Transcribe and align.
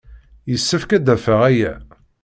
Yessefk 0.51 0.89
ad 0.97 1.03
d-afeɣ 1.05 1.39
aya. 1.49 1.73